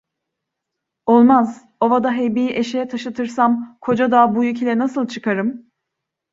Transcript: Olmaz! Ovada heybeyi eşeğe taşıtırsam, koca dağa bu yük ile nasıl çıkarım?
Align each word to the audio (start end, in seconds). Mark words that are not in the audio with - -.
Olmaz! 1.05 1.65
Ovada 1.81 2.13
heybeyi 2.15 2.49
eşeğe 2.59 2.85
taşıtırsam, 2.91 3.77
koca 3.81 4.07
dağa 4.11 4.35
bu 4.35 4.43
yük 4.43 4.61
ile 4.61 4.77
nasıl 4.77 5.07
çıkarım? 5.07 5.65